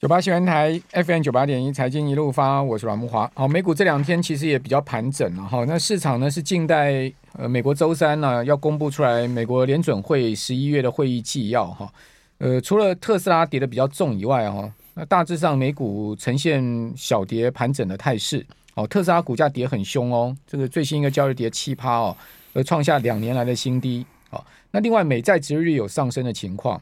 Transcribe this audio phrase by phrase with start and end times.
[0.00, 3.30] 九八新闻台 FM 九八点一财经一路发，我是阮木华。
[3.34, 5.62] 好，美股这两天其实也比较盘整了哈。
[5.68, 11.92] 那市场呢是静待呃美国周三呢要公布出来美国联准会十一月的会议纪要哈。
[12.38, 16.64] 呃，除了特斯拉跌得比较重以外哈，那大致上美股呈现
[16.96, 18.42] 小跌盘整的态势。
[18.76, 22.16] 哦，特斯拉股价跌很凶哦，这个最新一个交易跌七趴哦，
[22.54, 24.06] 而创下两年来的新低。
[24.30, 26.80] 哦，那另外美债殖利率有上升的情况。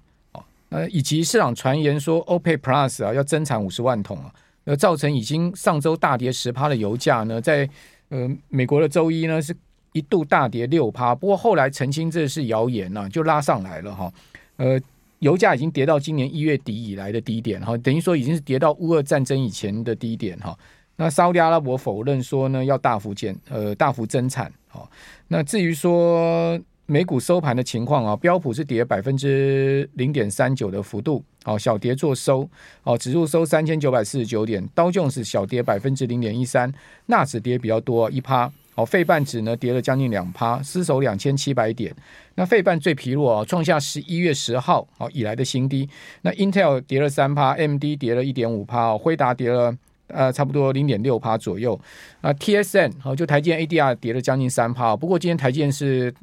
[0.71, 4.31] 呃，以及市场传言说，OPEC Plus 啊要增产五十万桶啊，
[4.65, 7.67] 呃，造成已经上周大跌十趴的油价呢，在
[8.11, 9.57] 呃美国的周一呢是
[9.93, 14.13] 一度大跌六趴，不过后来澄清这是谣言呐、啊，就拉上来了哈。
[14.57, 14.79] 呃，
[15.21, 20.55] 油价已经跌到今年一月底以来的低点哈，等于说已经是跌到乌俄战争以前的低点哈。
[20.97, 24.91] 那沙乌地阿拉伯否认说呢要大幅减呃大幅增产，好，
[25.29, 26.61] 那至于说。
[26.91, 32.49] 美股收盘的情况啊，标普是跌百分之零点三九的幅度，哦，小跌做收，
[32.83, 36.73] 哦，指数收三千九百四十九点，道琼斯小跌百分之零点一三，
[37.05, 41.95] 纳指跌比较多一趴，哦，费半指呢跌了将近两趴，失守两千七百点，
[42.37, 45.87] 那费半最疲弱啊，创下十一月十号哦以来的新低，
[46.23, 51.79] 那 Intel 跌了三趴，AMD 跌了一点五趴，辉达跌了呃差不多零点六趴左右，
[52.23, 56.15] 啊，TSM 哦就台积电 ADR 跌了将近三趴，不过今天台积电是。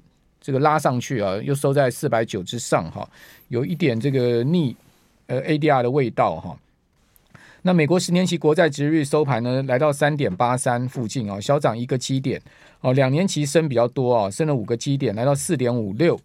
[0.45, 3.09] 这个拉上去啊，又收在四百九之上哈，
[3.47, 4.75] 有一点这个逆
[5.25, 6.55] 呃 ADR 的味道哈。
[7.63, 12.39] 那美国十年期国债殖率收盘呢，来到三点八三附近啊，小涨一个基点
[12.81, 12.93] 哦。
[12.93, 16.15] 两年期升比较多啊，升了五个基点，来到四点五六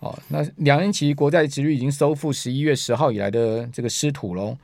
[0.00, 0.18] 哦。
[0.26, 4.58] 那两年期国债殖率已经收复十一月十号以来的这个失土喽。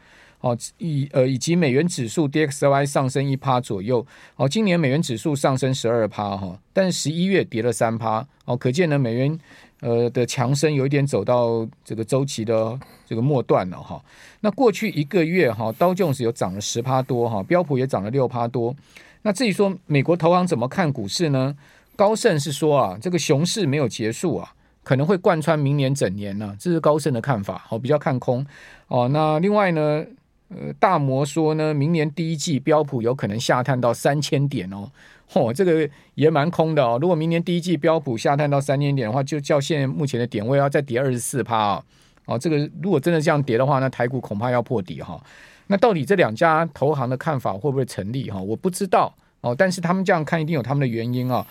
[0.45, 4.07] 哦，以呃以及美元指数 DXY 上升一趴左右。
[4.37, 8.27] 哦，今年美元指数上升十二趴哈，但十一月跌了三趴。
[8.45, 9.39] 哦，可见呢美元
[9.81, 13.99] 呃的强升有一点走到这个周期的这个末段了哈。
[14.41, 18.77] 那过去一个月哈，道琼斯有涨了十趴多哈，标普也涨了六趴多。
[19.23, 21.57] 那至于说美国投行怎么看股市呢？
[21.97, 24.53] 高盛是说啊，这个熊市没有结束啊，
[24.83, 27.65] 可能会贯穿明年整年呢，这是高盛的看法。
[27.67, 28.45] 好，比较看空。
[28.89, 30.05] 哦，那另外呢？
[30.49, 34.91] 呃，大摩说呢，明年第一季标普有可能下探到三千点哦，
[35.31, 36.99] 嚯、哦，这个也蛮空的哦。
[37.01, 41.85] 如果明年第一季标普下探到三千点的话，就叫现在目前的点位要再跌二十四趴哦。
[42.27, 45.21] 哦，这个如果真的这样跌的话，那台股恐怕要破底哈、哦。
[45.67, 48.43] 那到底这两家投行的看法会不会成立哈、哦？
[48.43, 51.47] 我不知道哦，但是他们这样看一定有他们的原因啊、哦。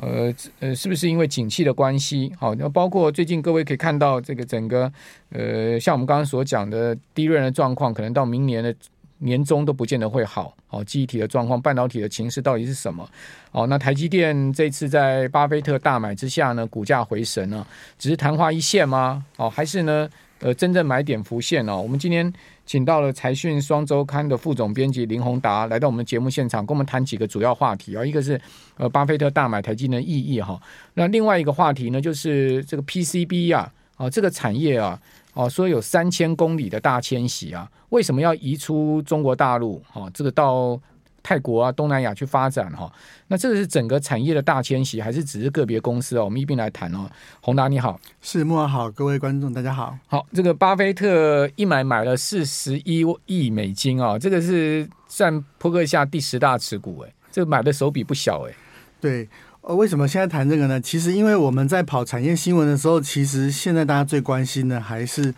[0.00, 2.32] 呃呃，是不是因为景气的关系？
[2.38, 4.90] 好，那包括最近各位可以看到这个整个
[5.30, 8.74] 呃，像我们刚刚所讲的低润的状况，可能到明年的
[9.18, 10.54] 年中都不见得会好。
[10.68, 13.08] 好，记忆体的状况，半导体的情势到底是什么？
[13.50, 17.66] 好，那台积电这次在巴菲特大买之下呢，股价回神了，
[17.98, 19.24] 只是昙花一现吗？
[19.36, 20.08] 哦，还是呢？
[20.40, 21.80] 呃，真正买点浮现哦。
[21.80, 22.32] 我们今天
[22.64, 28.04] 请到了财讯双周刊的副总编辑林宏达来到我们节目现场，跟我们谈几个主要话题啊。
[28.04, 28.40] 一个是
[28.76, 30.60] 呃，巴菲特大买台积的意义哈。
[30.94, 35.00] 那另外一个话题呢，就是这个 PCB 啊，啊，这个产业啊，
[35.34, 39.82] 哦，说有三千公里的大迁徙啊，为什么要移出中国大陆？
[39.92, 40.80] 哈，这个到。
[41.28, 42.90] 泰国啊，东南亚去发展哈，
[43.26, 46.24] 那这个是整个产业的大迁徙，还是只是个别公司哦？
[46.24, 47.06] 我们一并来谈哦。
[47.42, 49.94] 宏达你好，是慕驊好，各位观众大家好。
[50.06, 58.54] 好，这个巴菲特一买买了四十一亿美金啊，这个是占扑克下第十大持股哎，这个买的手笔不小哎。
[58.98, 59.28] 对，
[59.60, 60.80] 呃，为什么现在谈这个呢？
[60.80, 65.34] 其实因为我们在跑产业新闻的时候，其实现在大家最关心的还是。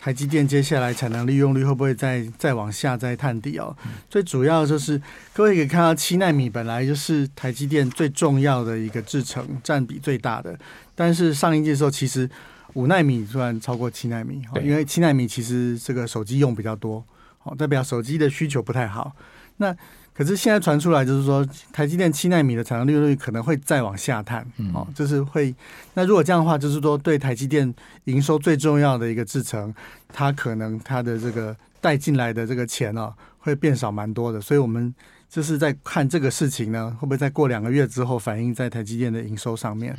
[0.00, 3.76] 台积电接下来产能利用率会不会再再往下再探底哦？
[4.08, 5.00] 最主要就是
[5.34, 10.58] 各位可以看到，七纳米本来就是台积电最重要的一个制程，占比最大的。
[10.94, 12.28] 但是上一季的时候，其实
[12.72, 17.04] 五纳米突然超过七纳米，因为七纳米其实这个手机用比较多，
[17.38, 19.14] 好，代表手机的需求不太好。
[19.58, 19.76] 那
[20.20, 21.42] 可是现在传出来就是说，
[21.72, 25.54] 台积电七纳米的产能利用率可能会再往下探，哦，就是会。
[25.94, 29.74] 那如果这样的话，就是说对台积电营收最重要的一个制程，
[30.12, 34.38] 它可能它的这个带进来的这个钱哦，会变少蛮多的。
[34.38, 34.94] 所以我们
[35.26, 39.96] 就是在看这个事情呢，会不会在过两个月之后反映在台积电的营收上面？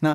[0.00, 0.14] 那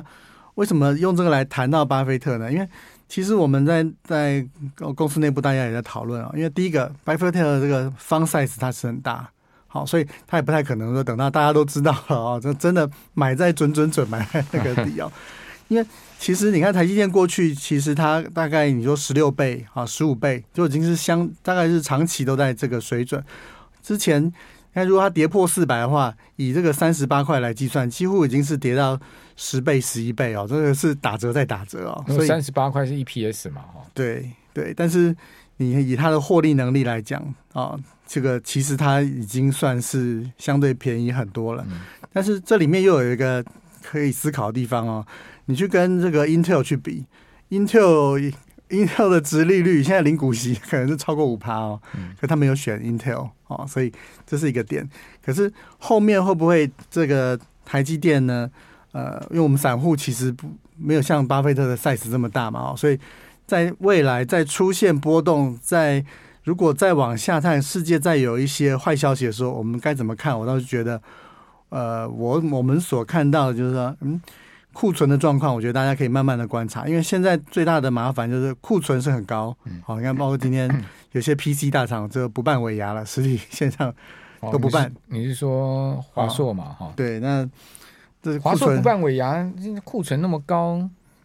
[0.54, 2.52] 为什么用这个来谈到巴菲特呢？
[2.52, 2.68] 因为
[3.08, 4.46] 其实我们在在
[4.94, 9.28] 公司内部大家也在讨论啊，因为第一个巴菲特的这个 fund size 它是很大。
[9.70, 15.12] 好，所以他也不太可能说等到大家都知道了啊，这真的买在准准准买在那个底哦。
[15.68, 15.86] 因为
[16.18, 23.22] 其实你看台积电过去，其实它大概你说十六倍啊，十五倍就已经是相大概是长期都在这个水准。
[23.82, 24.32] 之前
[24.72, 28.98] 那如果它跌破四百的话，以这个三十八块来计算，几乎已经是跌到
[29.36, 32.02] 十倍、十一倍哦，这个是打折再打折哦。
[32.08, 33.60] 所以三十八块是 EPS 嘛？
[33.60, 35.14] 哈，对对，但是。
[35.58, 37.22] 你以它的获利能力来讲
[37.52, 41.64] 啊，这个其实它已经算是相对便宜很多了。
[41.70, 41.80] 嗯、
[42.12, 43.44] 但是这里面又有一个
[43.82, 45.06] 可以思考的地方哦，
[45.44, 47.04] 你去跟这个 Intel 去比
[47.50, 48.32] ，Intel
[48.70, 53.92] Intel 的殖利率现在零股息可能是超过五趴哦，嗯、可他没有选 Intel 哦，所以
[54.26, 54.88] 这是一个点。
[55.24, 58.50] 可是后面会不会这个台积电呢？
[58.92, 62.98] 呃，因为我们散户其实不没有像巴菲特的 size 这么大嘛，哦，所以
[63.48, 66.04] 在未来再出现波动，在
[66.44, 70.38] 如果再往下探，世界再有一些坏消息的时候，我们该怎么看？
[70.38, 71.02] 我倒是觉得，
[71.70, 74.20] 呃，我我们所看到的就是说，嗯。
[74.74, 79.56] 库存的状况，我觉得大家可以慢慢的观察，因为现在最大的麻烦就是库存是很高。
[79.82, 80.70] 好，你看，包括今天
[81.12, 83.92] 有些 PC 大厂这个不办尾牙了，实体线上
[84.52, 84.92] 都不办。
[85.06, 86.76] 你是说华硕嘛？
[86.78, 87.48] 哈，对，那
[88.22, 89.44] 这华硕不办尾牙，
[89.82, 90.78] 库存那么高，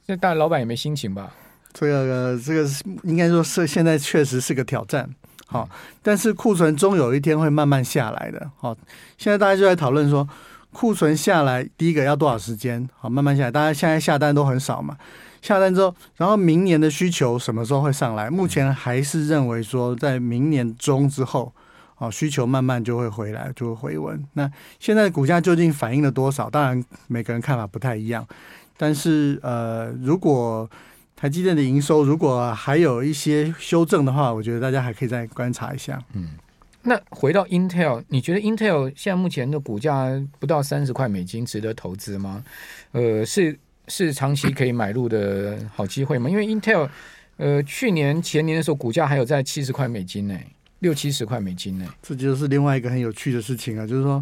[0.07, 1.31] 现在大老板也没心情吧？
[1.73, 2.69] 这个这个
[3.03, 5.09] 应该说是现在确实是个挑战。
[5.47, 5.67] 好，
[6.01, 8.49] 但是库存终有一天会慢慢下来的。
[8.57, 8.75] 好，
[9.17, 10.27] 现在大家就在讨论说。
[10.75, 12.89] 库存下来，第一个要多少时间？
[12.97, 13.51] 好，慢慢下来。
[13.51, 14.97] 大家现在下单都很少嘛，
[15.39, 18.27] 下单之后，然后明年的需求什么时候会上来？
[18.27, 21.53] 目前还是认为说，在明年中之后，
[21.99, 24.25] 哦，需求慢慢就会回来，就会回温。
[24.33, 26.49] 那现在股价究竟反映了多少？
[26.49, 28.27] 当然每个人看法不太一样，
[28.75, 30.67] 但是呃，如果
[31.23, 36.03] 台积电的营收如果还有一些修正的话，我觉得大家还可以再观察一下。
[36.11, 36.31] 嗯。
[36.81, 42.43] 那回到 Intel，你觉得 Intel 现在目前的股价不到三十块美金，值得投资吗？
[42.91, 46.29] 呃，是是长期可以买入的好机会吗？
[46.29, 46.89] 因为 Intel，
[47.37, 50.37] 呃，去年前年的时候股价还有在七十块美金呢，
[50.79, 51.85] 六七十块美金呢。
[52.01, 54.21] 这就是另外一个很有趣的事情啊，就是说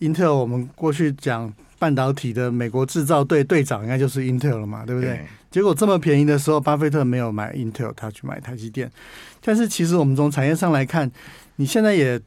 [0.00, 1.50] Intel，我们过去讲
[1.84, 5.10] 半导体的美国制造队队长应该就是 Intel 了嘛，对不对？
[5.10, 5.26] 对。
[5.50, 8.90] 结果这么便宜的时候，巴菲特没有买 Intel，他去买台积电。
[9.42, 11.10] 但是其实我们从产业上来看。
[11.56, 12.20] 你现在也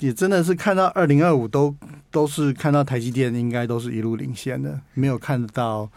[0.00, 1.72] 也真的是看到二零二五都
[2.10, 5.88] 都是看到台积电应该都是一路领先的，没有看到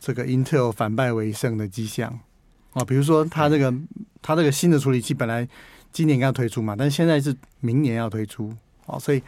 [0.00, 2.18] 这个 Intel 反败为胜的迹象
[2.72, 2.82] 啊。
[2.86, 3.70] 比如说它这个
[4.22, 5.46] 它这个新的处理器本来
[5.92, 8.50] 今年要推出嘛，但现在是明年要推出
[8.86, 9.22] 哦，所以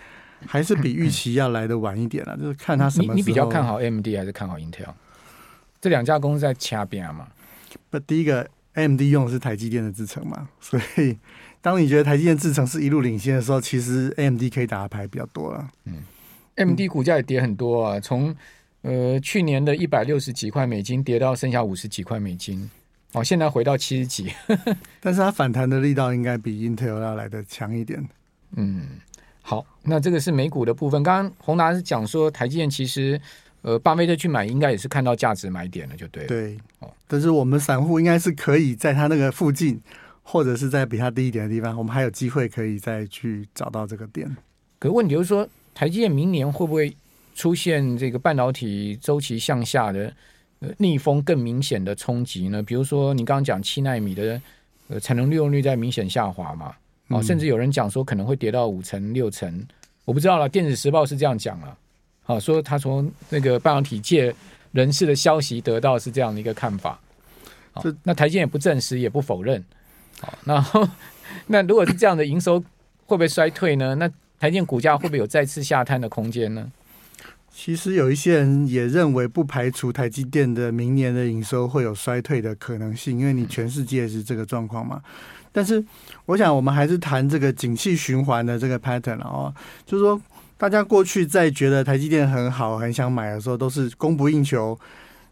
[0.47, 2.37] 还是比预期要来的晚一点了。
[2.37, 3.15] 就是看它什么。
[3.15, 4.93] 你你比较看好 AMD 还是看好 Intel？
[5.81, 7.29] 这两家公司在掐边嘛？
[7.91, 11.17] 不，第一个 AMD 用的是台积电的制程嘛，所以。
[11.65, 15.67] 当你觉得台积电制程是一路领先的时候，其实 AMD 可以打的牌比较多了。
[15.87, 16.03] 嗯
[16.57, 18.37] ，AMD 股价也跌很多啊，从
[18.83, 22.71] 呃去年的一百六十几块美金跌到剩下五十几块美金，
[23.13, 24.31] 哦，现在回到七十几。
[25.01, 28.07] 但是它反弹的力道应该比 Intel 要来的强一点。
[28.57, 28.83] 嗯，
[29.47, 31.03] 好，那这个是美股的部分。
[31.03, 33.21] 刚刚宏达是讲说台积电其实
[33.63, 36.29] 呃巴菲特去买，应该也是看到价值买点了，就对了。
[36.29, 39.81] 对，哦，但是我们散户应该是可以在它那个附近。
[40.27, 44.35] 或者是在比它低一点的地方，我们还有机会可以再去找到这个点。
[44.79, 46.97] 可问题就是说，台积电明年会不会
[47.35, 50.11] 出现这个半导体周期向下的
[50.61, 52.63] 呃逆风更明显的冲击呢？
[52.63, 54.41] 比如说你刚刚讲七纳米的
[54.89, 56.75] 呃产能利用率在明显下滑嘛，
[57.09, 59.67] 哦，甚至有人讲说可能会跌到五成六成，
[60.05, 60.49] 我不知道了。
[60.49, 61.77] 电子时报是这样讲了，
[62.23, 64.35] 好说他从那个半导体界
[64.73, 66.99] 人士的消息得到是这样的一个看法。
[67.83, 69.63] 这那台积电也不证实也不否认。
[70.21, 70.65] 好，那
[71.47, 72.59] 那如果是这样的营收
[73.07, 73.95] 会不会衰退呢？
[73.97, 74.09] 那
[74.39, 76.71] 台积电股价会不会有再次下探的空间呢？
[77.57, 85.01] 其实有一些人也认为，不排除台积电的明年的营收会有衰退的可能性，因为你全世界是这个状况嘛。
[85.53, 85.83] 但是
[86.27, 89.55] 我想，我们还是谈这个景气循环的这个 pattern 哦，
[89.87, 90.21] 就是说，
[90.59, 94.77] 大家过去在觉得台积电很好、很想买的时候，都是供不应求、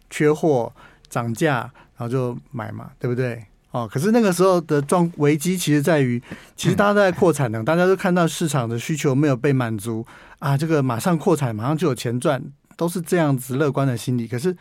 [0.08, 0.72] 缺货、
[1.10, 3.44] 涨价，然后就买嘛，对不对？
[3.72, 6.22] 哦，可是那个时候的状危机，其实在于，
[6.54, 10.06] 其实大家都在扩产能，大家都看到市场的需求没有被满足
[10.38, 12.42] 啊，这个马上扩产，马上就有钱赚，
[12.76, 14.28] 都是这样子乐观的心理。
[14.28, 14.54] 可是，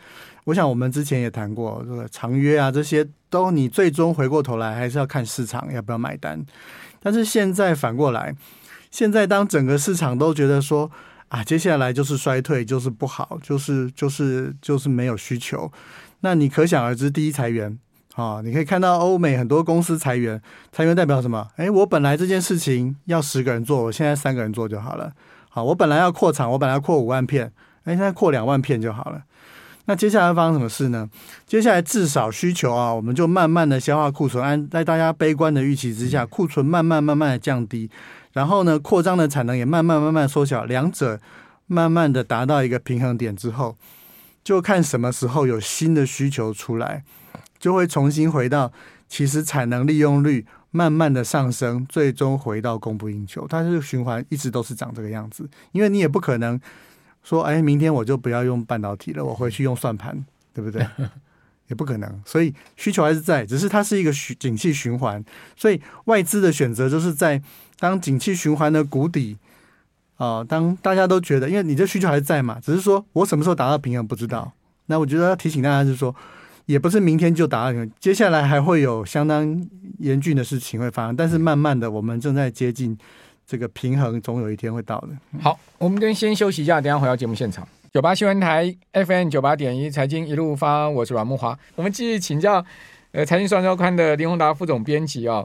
[0.44, 6.42] 我想我们之前也谈过，这个长约啊，这些都你最终回过头来还是要看市场要不要买单。
[6.98, 8.34] 但是现在反过来，
[8.90, 10.90] 现在当整个市场都觉得说
[11.28, 15.70] 啊，接下来就是衰退，就是不好，就是就是就是没有需求，
[16.20, 17.78] 那你可想而知，第一裁员。
[18.14, 20.40] 啊、哦，你可以看到欧美很多公司裁员，
[20.70, 21.48] 裁员代表什么？
[21.56, 25.10] 哎，我本来这件事情要十个人做，我现在三个人做就好了。
[25.48, 27.50] 好，我本来要扩厂，我本来要扩五万片，
[27.84, 29.22] 哎，现在扩两万片就好了。
[29.86, 31.08] 那接下来发生什么事呢？
[31.46, 37.90] 接下来至少需求啊，我们就慢慢的消化库存，按在大家悲观的预期之下，库存慢慢慢慢的降低，
[38.32, 41.18] 然后呢，扩张的产能也慢慢慢慢缩小，两者
[41.66, 43.76] 慢慢的达到一个平衡点之后，
[44.44, 47.02] 就看什么时候有新的需求出来。
[47.62, 48.72] 就会重新回到，
[49.08, 53.46] 其实产能利用率慢慢的上升，最终回到供不应求。
[53.46, 55.48] 它是循环，一直都是长这个样子。
[55.70, 56.60] 因为你也不可能
[57.22, 60.84] 说，哎，明天我就不要用半导体了，我回去用算盘，对不对？
[61.70, 62.22] 也不可能。
[62.26, 65.24] 所以需求还是在，只是它是一个景气循环。
[65.56, 67.40] 所以外资的选择就是在
[67.78, 69.38] 当景气循环的谷底
[70.16, 74.50] 啊、呃，当大家都觉得，因为你这需求还是在嘛，只是说我什么时候达到平衡不知道。
[74.86, 76.12] 那我觉得要提醒大家就是说。
[76.66, 82.96] 也不是明天就达到，接下来还会有相当严峻的事情会发生，但是慢慢的，我们正在接近
[83.46, 85.08] 这个平衡，总有一天会到的。
[85.40, 87.66] 好，我们跟先休息一下，等一下回到节目现场。
[87.92, 91.58] 九八新闻台 FM 九八点一财经一路发，我是阮木华。
[91.74, 92.64] 我们继续请教
[93.10, 95.44] 呃财经双周刊的林宏达副总编辑啊，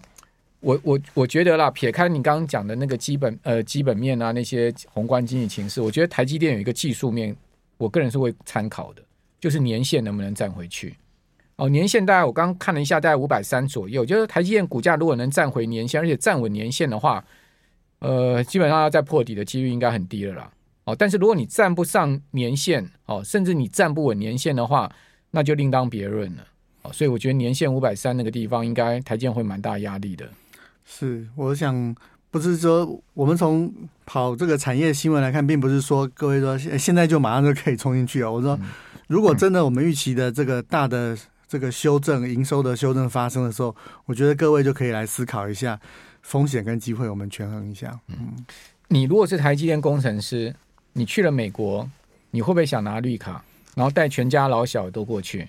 [0.61, 7.35] 我我我觉得啦，撇开你刚刚讲的那个基本呃基本面啊那些宏观经济情势，我觉得台积电有一个技术面，
[7.77, 9.01] 我个人是会参考的，
[9.41, 10.95] 就是年限能不能站回去。
[11.57, 14.05] 哦，年限大概我刚刚看了一下，大概五百三左右。
[14.05, 17.23] 就是台积电股价如果能站回年线，而且站稳年线的话，
[17.97, 20.51] 呃，基本上要再破底的几率应该很低了啦。
[20.83, 24.87] 哦，但是如果你站不上年线，哦，甚至你站不稳年线的话，
[25.31, 26.43] 那就另当别论了。
[26.83, 30.29] 哦，所以我觉得年线五百三那个地方，应该台积电会蛮大压力的。
[30.85, 31.95] 是，我想
[32.29, 33.73] 不是说我们从
[34.05, 38.33] 跑这个产业新闻来看，并不是说各位说现在就马上就可以冲进去哦。
[38.33, 38.59] 我说，
[39.07, 41.17] 如果真的我们预期的这个大的。
[41.47, 43.75] 这个修正营收的修正发生的时候，
[44.05, 45.79] 我觉得各位就可以来思考一下
[46.21, 47.97] 风险跟机会，我们权衡一下。
[48.07, 48.45] 嗯，
[48.89, 50.53] 你如果是台积电工程师，
[50.93, 51.89] 你去了美国，
[52.31, 53.43] 你会不会想拿绿卡，
[53.75, 55.47] 然后带全家老小都过去？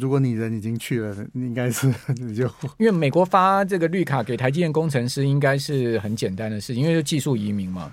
[0.00, 2.46] 如果你人已经去了，应该是 你就
[2.78, 7.92] 因为美国发这个绿卡给台积电工程师，应该是很简单的事情，因为是技术移民嘛。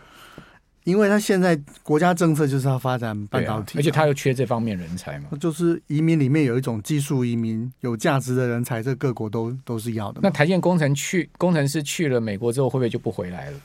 [0.85, 5.29] 因为他现在国家政策就是要发展半导体，而且他又缺这方面人才嘛。
[5.39, 10.19] 就是移民里面有一种技术移民，有价值的人才，这各国都都是要的。
[10.21, 13.57] 那台建工程去工程师去了美国之后，会不会就不回来了？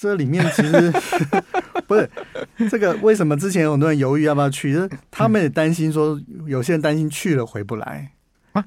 [0.00, 0.92] 这里面其实
[1.88, 2.08] 不是
[2.70, 4.72] 这个，为什么之前有很多人犹豫要不要去？
[4.72, 8.12] 就是他们也担心说，有些人担心去了回不来
[8.52, 8.64] 啊。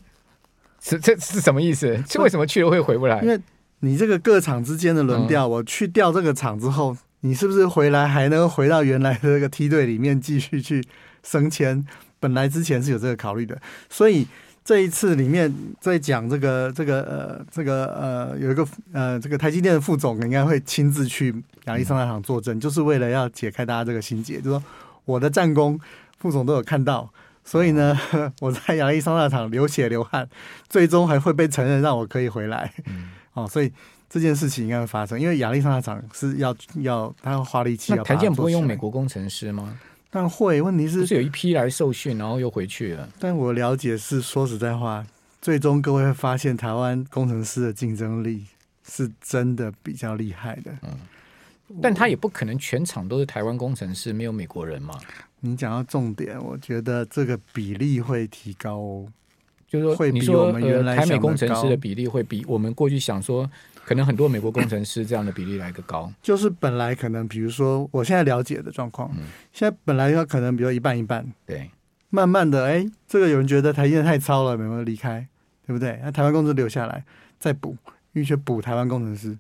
[0.82, 2.04] 这这是什么意思？
[2.06, 3.22] 这为什么去了会回不来？
[3.22, 3.40] 因为
[3.80, 6.98] 你这个各厂之间的轮调，我去调这个厂之后。
[7.22, 10.84] 你是不是回来还能回到原来的这个梯队里面继续去
[11.24, 11.86] 升迁？
[12.20, 13.60] 本来之前是有这个考虑的，
[13.90, 14.28] 所以
[14.64, 21.34] 这一次里面在讲这个这个呃这个呃有一个呃这个台积电的副总应该会亲自去
[21.66, 24.64] 亚利桑那厂作证，就是为了要解开大家这个心结，就说
[25.06, 25.80] 我的战功
[26.20, 27.12] 副总都有看到，
[27.44, 28.00] 所以呢
[28.40, 30.30] 我在亚利桑那厂流血流汗，
[30.70, 32.72] 最终还会被承认让我可以回来。
[33.34, 33.72] 哦，所以。
[34.14, 37.94] 这件事情应该会发生，因为亚利桑那厂是要要他要花力气。
[37.96, 39.80] 那台建不会用美国工程师吗？
[40.10, 43.08] 但会，问题是，是有一批来受训，然后又回去了。
[43.18, 45.08] 但我了解是说实在话，
[45.42, 48.44] 最终各位会发现，台湾工程师的竞争力
[48.84, 50.74] 是真的比较厉害的。
[50.82, 50.90] 嗯，
[51.82, 54.94] 但他也不可能全场都是台湾工程师，没有美国人嘛。
[55.40, 59.08] 你讲到重点，我觉得这个比例会提高哦。
[59.70, 63.50] 就是说，会比我们原来台美工程师的比例会比我们过去想说。
[63.84, 71.70] 可能很多美国工程师这样的比例来个高，就是本来可能比如说我现在了解的状况，嗯，现在本来要可能比如一半一半，对，
[72.10, 75.28] 慢慢的哎，这个有人觉得台积电太糙了，没有离开，
[75.66, 76.00] 对不对？
[76.04, 77.04] 那台湾工程师留下来
[77.38, 77.76] 再补，
[78.14, 79.38] 因为去补台湾工程师，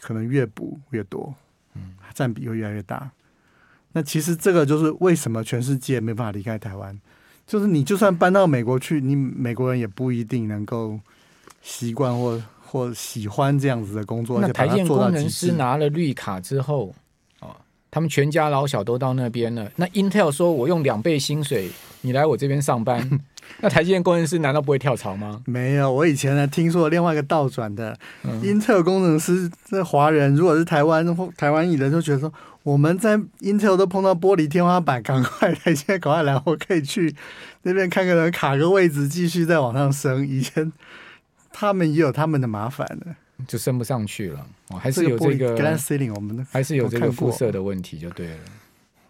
[0.00, 1.34] 可能越补越多，
[1.74, 3.10] 嗯，占比会越来越大。
[3.92, 6.98] 那其实这个就是为什么全世界没办法离开台湾，
[7.46, 10.98] 就是你就算搬到美国去，你美国人也不一定能够
[11.60, 12.40] 习惯或。
[12.74, 16.92] 或喜欢这样子的工作，那台建工程师拿了绿卡之后，
[17.38, 17.54] 哦，
[17.88, 19.70] 他们全家老小都到那边了。
[19.76, 23.08] 那 Intel 说我用两倍薪水，你来我这边上班，
[23.62, 25.40] 那台建工程师难道不会跳槽吗？
[25.46, 32.32] 没有，我以前呢听说另外一个倒转的、嗯、Intel 工程师，这华人如果是台湾或台湾裔人，就觉得说
[32.64, 37.14] 我们在 Intel 都碰到玻璃天花板，赶快台现在赶快来，我可以去
[37.62, 40.26] 那边看个人卡个位置，继续再往上升。
[40.26, 40.72] 以前。
[41.56, 43.14] 他们也有他们的麻烦的，
[43.46, 44.44] 就升不上去了。
[44.70, 48.36] 哦，还是有这个 glass ceiling，我们还是有这个辐射的问题，就对了。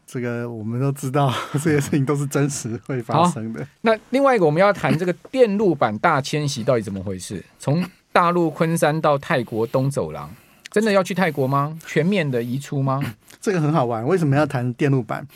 [0.06, 3.66] 这个我们都知道， 这些事情都是真实会发生的。
[3.80, 7.42] 那另外一个，我们要谈这个电路板大迁徙到底怎么回事？
[7.58, 7.82] 从
[8.12, 10.30] 大陆昆山到泰国东走廊，
[10.70, 11.76] 真的要去泰国吗？
[11.86, 13.02] 全面的移出吗？
[13.40, 14.06] 这个很好玩。
[14.06, 15.26] 为什么要谈电路板？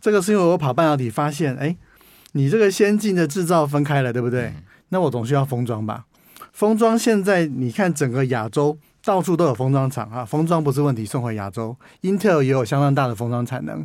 [0.00, 1.76] 这个是因为我跑半导体发现，哎，
[2.32, 4.46] 你这个先进的制造分开了，对不对？
[4.46, 6.06] 嗯、那我总需要封装吧。
[6.54, 11.76] 封装现在你看整个亚洲到处都有封装厂啊，封装不是问题，送回亚洲。
[12.02, 13.84] Intel 也有相当大的封装产能，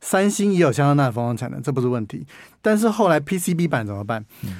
[0.00, 2.24] 三星也有相当大的封装产能，这不是问题。
[2.62, 4.24] 但是后来 PCB 板怎么办？
[4.44, 4.50] 嗯、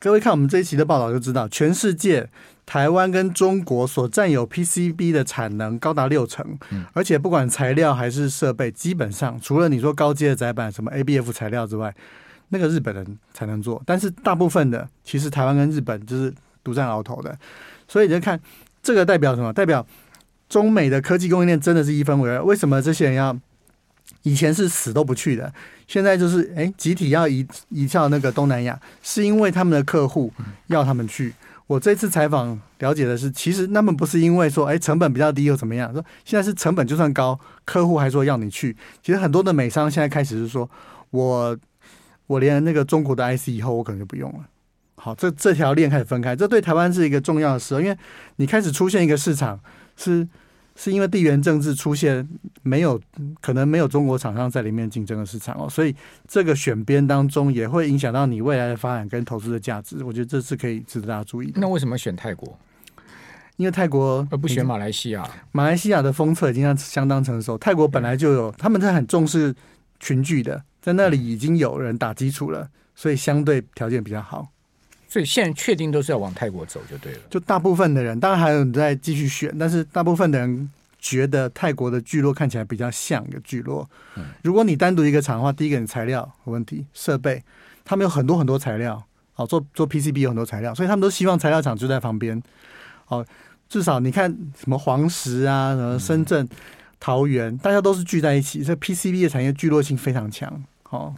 [0.00, 2.28] 各位看我们这一期的报道就知道，全世界
[2.66, 6.58] 台湾跟中国所占有 PCB 的产能高达六成，
[6.92, 11.94] 而且不管材料还是设备，基本上除了你说高阶的载板什么 ABF 材料之外，
[12.48, 13.80] 那个日本人才能做。
[13.86, 16.34] 但是大部分的其实台湾跟日本就是
[16.66, 17.38] 独占鳌头的，
[17.86, 18.40] 所以你就看
[18.82, 19.52] 这个代表什么？
[19.52, 19.86] 代表
[20.48, 22.42] 中美的科技供应链真的是一分为二。
[22.42, 23.38] 为什么这些人要
[24.22, 25.52] 以前是死都不去的，
[25.86, 30.32] 现在就是哎集体要移移到那个东南亚，是因为他们的客户
[30.66, 31.32] 要他们去。
[31.68, 35.92] 我这次采访了解的是，其实他们不是因为说，哎，成本比较低又怎么样？
[35.92, 38.76] 说现在是成本就算高，客户还说要你去。
[39.02, 40.68] 其实很多的美商现在开始是说，
[41.10, 41.56] 我
[42.26, 44.40] 我连那个中国的 IC 以后我可能就不用了。
[45.06, 47.96] 好，这这条链开始分开，这对台湾是一个重要的事，因为
[48.36, 49.60] 你开始出现一个市场
[49.96, 50.26] 是。
[50.78, 52.28] 是因为地缘政治出现
[52.62, 53.00] 没有
[53.40, 55.96] 可能没有中国厂商在里面竞争的市场哦，所以
[56.28, 60.04] 这个选边当中也会影响到你未来的发展跟投资的价值。
[60.04, 61.58] 我觉得这是可以值得大家注意的。
[61.62, 62.58] 那为什么选泰国？
[63.56, 65.26] 因为泰国而不选马来西亚？
[65.50, 69.54] 马来西亚的封测已经相当成熟，泰国本来就有，他们是很重视
[69.98, 74.46] 群聚的，在那里已经有人打基础了，所以相对条件比较好。
[75.08, 77.18] 所以现在确定都是要往泰国走就对了。
[77.30, 83.88] 就大部分的人，当然还有人在继续选，但是大部分的人觉得泰国的聚落看起来比较像一个聚落。
[84.16, 87.42] 嗯，如果你单独一个厂的话，第一个你材料有问题，设备
[87.84, 89.00] 他们有很多很多材料，
[89.36, 92.42] 哦，做做 PCB 有很多材料，所以他们都希望材料厂就在旁边。
[93.06, 93.24] 哦，
[93.68, 96.48] 至少你看什么黄石啊，什么深圳、
[96.98, 100.62] 桃园，大家都是聚在一起，这 PCB 的产业聚落性非常强。
[100.90, 101.14] 哦。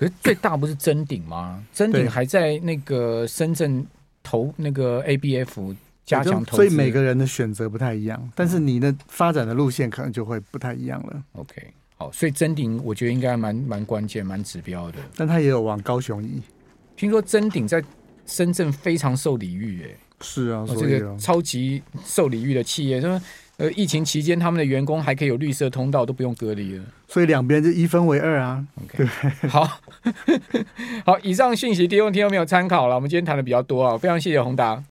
[0.00, 1.62] 可是最大不是真鼎吗？
[1.74, 3.86] 真鼎还在那个深圳
[4.22, 5.76] 投那个 ABF
[6.06, 11.22] 加强投资，所以每个人的选择不太一样，但是你的发展的路线可能就会不太一样了。
[11.32, 11.54] OK，
[11.98, 14.96] 好，所以真鼎我觉得应该蛮蛮关键、蛮指标的。
[15.14, 16.40] 但他也有往高雄移。
[16.96, 17.84] 听说真鼎在
[18.24, 19.88] 深圳非常受礼遇，哎，
[20.22, 23.20] 是啊，这个超级受礼遇的企业，说
[23.60, 26.84] 呃，疫情期间他们的员工还可以有绿色通道，都不用隔离了。
[27.06, 28.64] 所以两边就一分为二啊。
[28.82, 29.04] OK，
[29.48, 29.68] 好，
[31.04, 32.94] 好，以上讯息提供听众朋友参考了。
[32.94, 34.82] 我们今天谈的比较多啊，非常谢谢宏达。